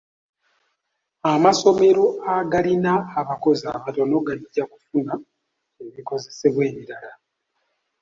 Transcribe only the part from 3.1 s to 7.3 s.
abakozi abatono gajja kufuna ebikozesebwa ebirala.